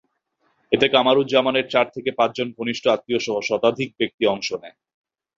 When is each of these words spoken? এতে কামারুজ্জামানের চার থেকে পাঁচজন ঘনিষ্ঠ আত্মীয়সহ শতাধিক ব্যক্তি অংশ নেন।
এতে 0.71 0.87
কামারুজ্জামানের 0.87 1.65
চার 1.69 1.87
থেকে 1.95 2.09
পাঁচজন 2.11 2.47
ঘনিষ্ঠ 2.57 2.83
আত্মীয়সহ 2.87 3.35
শতাধিক 3.49 3.89
ব্যক্তি 3.99 4.23
অংশ 4.25 4.49
নেন। 4.61 4.75